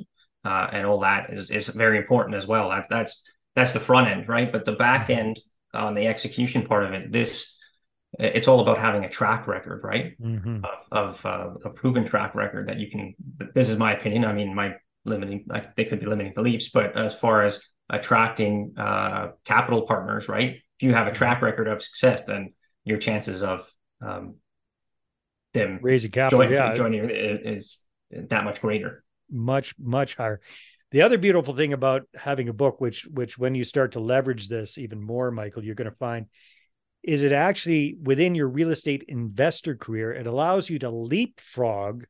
uh, 0.45 0.69
and 0.73 0.87
all 0.87 1.01
that 1.01 1.33
is 1.33 1.51
is 1.51 1.69
very 1.69 1.99
important 1.99 2.35
as 2.35 2.47
well. 2.47 2.71
That 2.71 2.87
that's 2.89 3.23
that's 3.55 3.73
the 3.73 3.81
front 3.81 4.09
end, 4.09 4.29
right? 4.29 4.51
But 4.51 4.65
the 4.65 4.73
back 4.73 5.09
mm-hmm. 5.09 5.21
end 5.21 5.41
on 5.75 5.95
the 5.95 6.07
execution 6.07 6.67
part 6.67 6.85
of 6.85 6.95
it, 6.95 7.13
this 7.13 7.59
it's 8.19 8.49
all 8.49 8.61
about 8.61 8.79
having 8.79 9.05
a 9.05 9.09
track 9.09 9.47
record, 9.47 9.83
right? 9.85 10.21
Mm-hmm. 10.21 10.65
Of, 10.65 11.23
of 11.23 11.27
uh, 11.27 11.51
a 11.65 11.71
proven 11.71 12.07
track 12.07 12.35
record 12.35 12.69
that 12.69 12.79
you 12.79 12.91
can. 12.91 13.15
This 13.55 13.69
is 13.69 13.77
my 13.77 13.95
opinion. 13.95 14.25
I 14.25 14.33
mean, 14.33 14.55
my 14.55 14.77
limiting 15.09 15.45
like 15.49 15.75
they 15.75 15.85
could 15.85 16.01
be 16.01 16.07
limiting 16.07 16.35
beliefs 16.35 16.71
but 16.71 16.97
as 16.97 17.15
far 17.15 17.45
as 17.45 17.63
attracting 17.91 18.75
uh, 18.77 19.29
capital 19.45 19.83
partners 19.83 20.29
right? 20.29 20.57
If 20.79 20.83
you 20.83 20.95
have 20.95 21.07
a 21.07 21.13
track 21.13 21.43
record 21.43 21.69
of 21.69 21.83
success 21.83 22.27
then 22.27 22.55
your 22.85 22.99
chances 22.99 23.43
of 23.43 23.71
um, 24.01 24.37
them 25.55 25.79
raising 25.83 26.11
capital 26.11 26.41
joining, 26.41 26.55
yeah. 26.55 26.75
joining 26.75 27.11
is 27.11 27.83
that 28.11 28.45
much 28.45 28.61
greater. 28.61 29.05
Much 29.31 29.75
much 29.79 30.15
higher. 30.15 30.41
The 30.91 31.03
other 31.03 31.19
beautiful 31.19 31.55
thing 31.55 31.75
about 31.75 32.09
having 32.15 32.49
a 32.49 32.55
book 32.55 32.81
which 32.81 33.07
which 33.07 33.39
when 33.39 33.55
you 33.55 33.65
start 33.65 33.93
to 33.93 34.01
leverage 34.01 34.49
this 34.49 34.79
even 34.79 35.03
more 35.03 35.31
michael 35.31 35.63
you're 35.63 35.75
going 35.75 35.91
to 35.91 35.97
find 35.97 36.27
is 37.03 37.23
it 37.23 37.33
actually 37.33 37.97
within 38.03 38.35
your 38.35 38.49
real 38.49 38.71
estate 38.71 39.05
investor 39.07 39.77
career 39.77 40.13
it 40.13 40.27
allows 40.27 40.71
you 40.71 40.79
to 40.79 40.91
leapfrog 40.91 42.05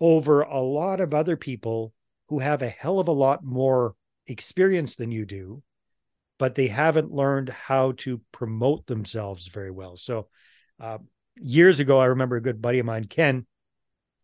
over 0.00 0.42
a 0.42 0.60
lot 0.60 1.00
of 1.00 1.12
other 1.12 1.36
people 1.36 1.92
who 2.28 2.38
have 2.38 2.62
a 2.62 2.68
hell 2.68 3.00
of 3.00 3.08
a 3.08 3.12
lot 3.12 3.44
more 3.44 3.94
experience 4.26 4.96
than 4.96 5.10
you 5.10 5.24
do, 5.24 5.62
but 6.38 6.54
they 6.54 6.68
haven't 6.68 7.12
learned 7.12 7.48
how 7.48 7.92
to 7.92 8.20
promote 8.32 8.86
themselves 8.86 9.48
very 9.48 9.70
well. 9.70 9.96
So, 9.96 10.28
uh, 10.78 10.98
years 11.36 11.80
ago, 11.80 11.98
I 11.98 12.06
remember 12.06 12.36
a 12.36 12.42
good 12.42 12.62
buddy 12.62 12.78
of 12.78 12.86
mine, 12.86 13.04
Ken, 13.04 13.46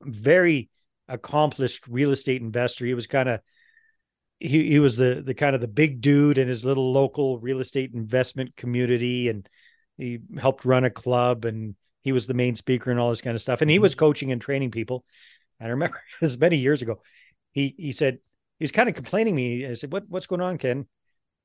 very 0.02 0.70
accomplished 1.08 1.86
real 1.88 2.10
estate 2.10 2.42
investor. 2.42 2.86
He 2.86 2.94
was 2.94 3.06
kind 3.06 3.28
of 3.28 3.40
he 4.38 4.68
he 4.68 4.78
was 4.78 4.96
the 4.96 5.22
the 5.24 5.34
kind 5.34 5.54
of 5.54 5.60
the 5.60 5.68
big 5.68 6.00
dude 6.00 6.38
in 6.38 6.48
his 6.48 6.64
little 6.64 6.92
local 6.92 7.38
real 7.38 7.60
estate 7.60 7.92
investment 7.94 8.54
community, 8.56 9.28
and 9.28 9.48
he 9.96 10.20
helped 10.38 10.64
run 10.64 10.84
a 10.84 10.90
club, 10.90 11.44
and 11.44 11.74
he 12.02 12.12
was 12.12 12.26
the 12.26 12.34
main 12.34 12.54
speaker 12.54 12.90
and 12.90 13.00
all 13.00 13.08
this 13.08 13.22
kind 13.22 13.34
of 13.34 13.42
stuff. 13.42 13.62
And 13.62 13.70
he 13.70 13.76
mm-hmm. 13.76 13.82
was 13.82 13.94
coaching 13.94 14.30
and 14.30 14.40
training 14.40 14.70
people. 14.70 15.04
And 15.58 15.68
I 15.68 15.70
remember 15.70 15.96
it 16.20 16.24
was 16.24 16.38
many 16.38 16.58
years 16.58 16.82
ago 16.82 17.00
he 17.54 17.74
he 17.78 17.92
said 17.92 18.18
he 18.58 18.64
was 18.64 18.72
kind 18.72 18.88
of 18.88 18.94
complaining 18.94 19.34
to 19.34 19.36
me. 19.36 19.66
I 19.66 19.74
said, 19.74 19.92
"What 19.92 20.04
what's 20.08 20.26
going 20.26 20.42
on, 20.42 20.58
Ken?" 20.58 20.86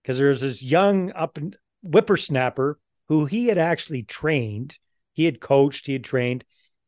Because 0.01 0.17
there's 0.17 0.41
this 0.41 0.61
young 0.61 1.11
up 1.13 1.37
and 1.37 1.55
whippersnapper 1.83 2.79
who 3.07 3.25
he 3.25 3.47
had 3.47 3.57
actually 3.57 4.03
trained, 4.03 4.77
he 5.13 5.25
had 5.25 5.39
coached, 5.39 5.85
he 5.85 5.93
had 5.93 6.03
trained, 6.03 6.43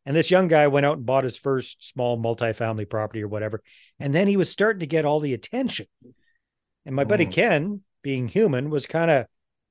and 0.05 0.15
this 0.15 0.31
young 0.31 0.47
guy 0.47 0.67
went 0.67 0.85
out 0.85 0.97
and 0.97 1.05
bought 1.05 1.23
his 1.23 1.37
first 1.37 1.87
small 1.87 2.17
multifamily 2.17 2.89
property 2.89 3.23
or 3.23 3.27
whatever, 3.27 3.61
and 3.99 4.13
then 4.13 4.27
he 4.27 4.37
was 4.37 4.49
starting 4.49 4.79
to 4.81 4.87
get 4.87 5.05
all 5.05 5.19
the 5.19 5.33
attention. 5.33 5.85
And 6.85 6.95
my 6.95 7.03
buddy 7.03 7.27
mm. 7.27 7.31
Ken, 7.31 7.81
being 8.01 8.27
human, 8.27 8.71
was 8.71 8.87
kind 8.87 9.11
of, 9.11 9.27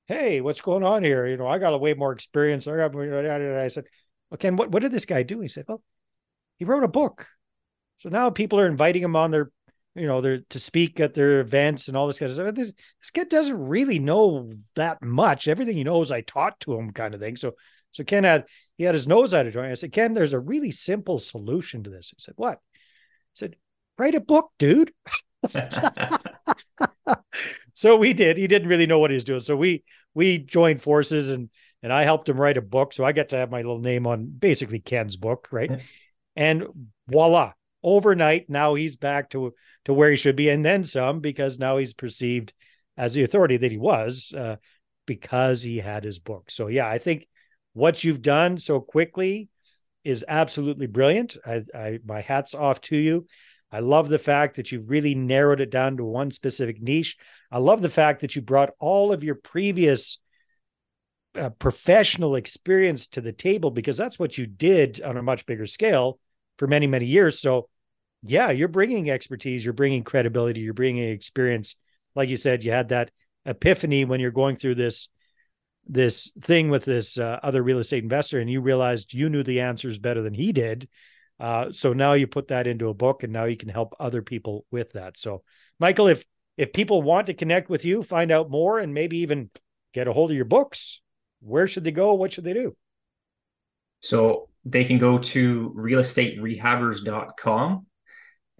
hey, 0.06 0.40
what's 0.40 0.60
going 0.60 0.84
on 0.84 1.02
here? 1.02 1.26
You 1.26 1.36
know, 1.36 1.48
I 1.48 1.58
got 1.58 1.72
a 1.72 1.78
way 1.78 1.94
more 1.94 2.12
experience. 2.12 2.68
I 2.68 2.76
got. 2.76 2.94
I 2.94 3.68
said, 3.68 3.84
well, 4.30 4.38
Ken, 4.38 4.54
what 4.54 4.70
what 4.70 4.82
did 4.82 4.92
this 4.92 5.06
guy 5.06 5.24
do? 5.24 5.40
He 5.40 5.48
said, 5.48 5.64
well, 5.66 5.82
he 6.56 6.64
wrote 6.64 6.84
a 6.84 6.88
book. 6.88 7.26
So 8.00 8.08
now 8.08 8.30
people 8.30 8.58
are 8.58 8.66
inviting 8.66 9.02
him 9.02 9.14
on 9.14 9.30
their, 9.30 9.50
you 9.94 10.06
know, 10.06 10.22
their 10.22 10.38
to 10.48 10.58
speak 10.58 11.00
at 11.00 11.12
their 11.12 11.40
events 11.40 11.86
and 11.86 11.96
all 11.98 12.06
this 12.06 12.18
kind 12.18 12.30
of 12.30 12.36
stuff. 12.36 12.54
This, 12.54 12.72
this 12.98 13.10
kid 13.10 13.28
doesn't 13.28 13.68
really 13.68 13.98
know 13.98 14.50
that 14.74 15.02
much. 15.02 15.48
Everything 15.48 15.76
he 15.76 15.84
knows, 15.84 16.10
I 16.10 16.22
taught 16.22 16.58
to 16.60 16.74
him, 16.74 16.92
kind 16.92 17.14
of 17.14 17.20
thing. 17.20 17.36
So, 17.36 17.56
so 17.92 18.02
Ken 18.02 18.24
had 18.24 18.46
he 18.78 18.84
had 18.84 18.94
his 18.94 19.06
nose 19.06 19.34
out 19.34 19.46
of 19.46 19.52
joint. 19.52 19.70
I 19.70 19.74
said, 19.74 19.92
Ken, 19.92 20.14
there's 20.14 20.32
a 20.32 20.40
really 20.40 20.70
simple 20.70 21.18
solution 21.18 21.82
to 21.84 21.90
this. 21.90 22.08
He 22.08 22.16
said, 22.20 22.32
what? 22.38 22.54
I 22.54 22.78
said, 23.34 23.56
write 23.98 24.14
a 24.14 24.20
book, 24.22 24.50
dude. 24.58 24.94
so 27.74 27.96
we 27.96 28.14
did. 28.14 28.38
He 28.38 28.46
didn't 28.46 28.68
really 28.68 28.86
know 28.86 28.98
what 28.98 29.10
he 29.10 29.16
was 29.16 29.24
doing. 29.24 29.42
So 29.42 29.56
we 29.56 29.84
we 30.14 30.38
joined 30.38 30.80
forces 30.80 31.28
and 31.28 31.50
and 31.82 31.92
I 31.92 32.04
helped 32.04 32.30
him 32.30 32.40
write 32.40 32.56
a 32.56 32.62
book. 32.62 32.94
So 32.94 33.04
I 33.04 33.12
got 33.12 33.28
to 33.28 33.36
have 33.36 33.50
my 33.50 33.58
little 33.58 33.80
name 33.80 34.06
on 34.06 34.24
basically 34.24 34.80
Ken's 34.80 35.16
book, 35.16 35.48
right? 35.52 35.82
And 36.34 36.66
voila, 37.06 37.52
overnight, 37.82 38.48
now 38.48 38.74
he's 38.74 38.96
back 38.96 39.30
to 39.30 39.54
to 39.86 39.94
where 39.94 40.10
he 40.10 40.16
should 40.16 40.36
be, 40.36 40.48
and 40.50 40.64
then 40.64 40.84
some, 40.84 41.20
because 41.20 41.58
now 41.58 41.78
he's 41.78 41.94
perceived 41.94 42.52
as 42.96 43.14
the 43.14 43.22
authority 43.22 43.56
that 43.56 43.70
he 43.70 43.78
was 43.78 44.32
uh, 44.36 44.56
because 45.06 45.62
he 45.62 45.78
had 45.78 46.04
his 46.04 46.18
book. 46.18 46.50
So 46.50 46.66
yeah, 46.66 46.88
I 46.88 46.98
think 46.98 47.26
what 47.72 48.04
you've 48.04 48.22
done 48.22 48.58
so 48.58 48.80
quickly 48.80 49.48
is 50.04 50.24
absolutely 50.26 50.86
brilliant. 50.86 51.36
I, 51.46 51.62
I 51.74 51.98
my 52.04 52.20
hats 52.20 52.54
off 52.54 52.80
to 52.82 52.96
you. 52.96 53.26
I 53.72 53.80
love 53.80 54.08
the 54.08 54.18
fact 54.18 54.56
that 54.56 54.72
you've 54.72 54.90
really 54.90 55.14
narrowed 55.14 55.60
it 55.60 55.70
down 55.70 55.96
to 55.96 56.04
one 56.04 56.30
specific 56.30 56.82
niche. 56.82 57.16
I 57.50 57.58
love 57.58 57.82
the 57.82 57.88
fact 57.88 58.20
that 58.20 58.34
you 58.34 58.42
brought 58.42 58.74
all 58.80 59.12
of 59.12 59.22
your 59.22 59.36
previous 59.36 60.18
uh, 61.36 61.50
professional 61.50 62.34
experience 62.34 63.06
to 63.08 63.20
the 63.20 63.32
table 63.32 63.70
because 63.70 63.96
that's 63.96 64.18
what 64.18 64.36
you 64.36 64.46
did 64.46 65.00
on 65.00 65.16
a 65.16 65.22
much 65.22 65.46
bigger 65.46 65.66
scale 65.66 66.18
for 66.60 66.66
many, 66.66 66.86
many 66.86 67.06
years. 67.06 67.40
So, 67.40 67.70
yeah, 68.22 68.50
you're 68.50 68.68
bringing 68.68 69.08
expertise, 69.08 69.64
you're 69.64 69.72
bringing 69.72 70.04
credibility, 70.04 70.60
you're 70.60 70.74
bringing 70.74 71.08
experience. 71.08 71.74
Like 72.14 72.28
you 72.28 72.36
said, 72.36 72.62
you 72.62 72.70
had 72.70 72.90
that 72.90 73.10
epiphany 73.46 74.04
when 74.04 74.20
you're 74.20 74.30
going 74.30 74.56
through 74.56 74.74
this 74.74 75.08
this 75.86 76.30
thing 76.42 76.68
with 76.68 76.84
this 76.84 77.16
uh, 77.16 77.40
other 77.42 77.62
real 77.62 77.78
estate 77.78 78.02
investor 78.02 78.38
and 78.38 78.50
you 78.50 78.60
realized 78.60 79.14
you 79.14 79.30
knew 79.30 79.42
the 79.42 79.62
answers 79.62 79.98
better 79.98 80.20
than 80.20 80.34
he 80.34 80.52
did 80.52 80.86
uh, 81.40 81.72
so 81.72 81.94
now 81.94 82.12
you 82.12 82.26
put 82.26 82.48
that 82.48 82.66
into 82.66 82.90
a 82.90 82.94
book 82.94 83.22
and 83.22 83.32
now 83.32 83.44
you 83.44 83.56
can 83.56 83.70
help 83.70 83.96
other 83.98 84.20
people 84.20 84.66
with 84.70 84.92
that 84.92 85.18
so 85.18 85.42
michael 85.80 86.06
if 86.06 86.22
if 86.58 86.74
people 86.74 87.00
want 87.00 87.28
to 87.28 87.34
connect 87.34 87.70
with 87.70 87.86
you 87.86 88.02
find 88.02 88.30
out 88.30 88.50
more 88.50 88.78
and 88.78 88.92
maybe 88.92 89.20
even 89.20 89.48
get 89.94 90.06
a 90.06 90.12
hold 90.12 90.30
of 90.30 90.36
your 90.36 90.44
books 90.44 91.00
where 91.40 91.66
should 91.66 91.82
they 91.82 91.92
go 91.92 92.12
what 92.12 92.30
should 92.30 92.44
they 92.44 92.52
do 92.52 92.76
so 94.02 94.49
they 94.64 94.84
can 94.84 94.98
go 94.98 95.18
to 95.18 95.74
realestaterehabbers.com 95.76 97.86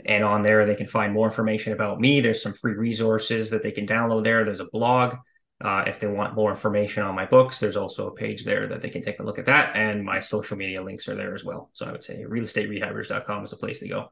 and 0.06 0.24
on 0.24 0.42
there 0.42 0.66
they 0.66 0.74
can 0.74 0.86
find 0.86 1.12
more 1.12 1.26
information 1.26 1.72
about 1.72 2.00
me 2.00 2.20
there's 2.20 2.42
some 2.42 2.54
free 2.54 2.74
resources 2.74 3.50
that 3.50 3.62
they 3.62 3.70
can 3.70 3.86
download 3.86 4.24
there 4.24 4.44
there's 4.44 4.60
a 4.60 4.68
blog 4.72 5.14
uh, 5.62 5.84
if 5.86 6.00
they 6.00 6.06
want 6.06 6.34
more 6.34 6.50
information 6.50 7.02
on 7.02 7.14
my 7.14 7.26
books, 7.26 7.60
there's 7.60 7.76
also 7.76 8.06
a 8.06 8.14
page 8.14 8.44
there 8.44 8.66
that 8.68 8.80
they 8.80 8.88
can 8.88 9.02
take 9.02 9.20
a 9.20 9.22
look 9.22 9.38
at 9.38 9.46
that. 9.46 9.76
And 9.76 10.02
my 10.02 10.18
social 10.18 10.56
media 10.56 10.82
links 10.82 11.06
are 11.06 11.14
there 11.14 11.34
as 11.34 11.44
well. 11.44 11.70
So 11.74 11.86
I 11.86 11.92
would 11.92 12.02
say 12.02 12.24
realestaterehabbers.com 12.26 13.44
is 13.44 13.52
a 13.52 13.56
place 13.56 13.80
to 13.80 13.88
go. 13.88 14.10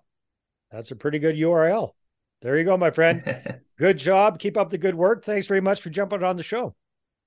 That's 0.71 0.91
a 0.91 0.97
pretty 0.97 1.19
good 1.19 1.37
URL. 1.37 1.93
There 2.43 2.59
you 2.59 2.65
go, 2.65 2.77
my 2.77 2.91
friend. 2.91 3.61
good 3.79 3.97
job. 3.97 4.39
Keep 4.39 4.59
up 4.59 4.69
the 4.69 4.79
good 4.79 4.95
work. 4.95 5.25
Thanks 5.25 5.47
very 5.47 5.63
much 5.63 5.81
for 5.81 5.89
jumping 5.89 6.23
on 6.23 6.37
the 6.37 6.43
show. 6.43 6.75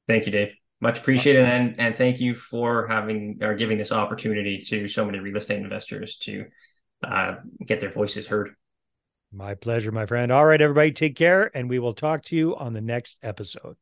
Thank 0.07 0.27
you, 0.27 0.31
Dave. 0.31 0.60
Much 0.81 0.99
appreciated. 0.99 1.45
And, 1.45 1.79
and 1.79 1.95
thank 1.95 2.19
you 2.19 2.33
for 2.33 2.87
having 2.87 3.37
or 3.41 3.53
giving 3.53 3.77
this 3.77 3.91
opportunity 3.91 4.63
to 4.69 4.87
so 4.87 5.05
many 5.05 5.19
real 5.19 5.37
estate 5.37 5.59
investors 5.59 6.17
to 6.19 6.45
uh, 7.03 7.35
get 7.65 7.79
their 7.79 7.91
voices 7.91 8.27
heard. 8.27 8.55
My 9.31 9.53
pleasure, 9.53 9.91
my 9.91 10.05
friend. 10.05 10.31
All 10.31 10.45
right, 10.45 10.59
everybody, 10.59 10.91
take 10.91 11.15
care, 11.15 11.49
and 11.55 11.69
we 11.69 11.79
will 11.79 11.93
talk 11.93 12.23
to 12.25 12.35
you 12.35 12.55
on 12.55 12.73
the 12.73 12.81
next 12.81 13.19
episode. 13.23 13.77